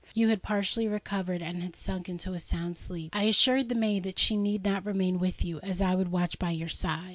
You 0.15 0.29
had 0.29 0.41
partially 0.41 0.87
recovered, 0.87 1.43
and 1.43 1.61
had 1.61 1.75
sunk 1.75 2.09
into 2.09 2.33
a 2.33 2.39
sound 2.39 2.75
sleep. 2.75 3.11
I 3.15 3.25
assured 3.25 3.69
the 3.69 3.75
maid 3.75 4.01
that 4.01 4.17
she 4.17 4.35
need 4.35 4.63
not 4.65 4.83
remain 4.83 5.19
with 5.19 5.45
you, 5.45 5.59
as 5.61 5.79
I 5.79 5.93
would 5.93 6.11
watch 6.11 6.39
by 6.39 6.49
your 6.49 6.69
side. 6.69 7.09